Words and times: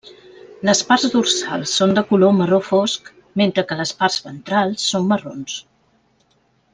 Les 0.69 0.79
parts 0.91 1.03
dorsals 1.15 1.73
són 1.81 1.93
de 1.99 2.03
color 2.13 2.33
marró 2.39 2.59
fosc, 2.71 3.11
mentre 3.43 3.65
que 3.73 3.77
les 3.85 3.93
parts 4.03 4.19
ventrals 4.31 4.87
són 4.95 5.07
marrons. 5.13 5.59